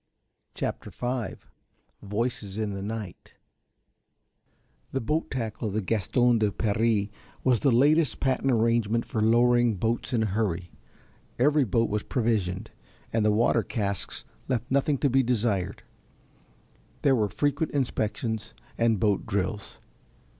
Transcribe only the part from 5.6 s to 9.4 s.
of the Gaston de Paris was the latest patent arrangement for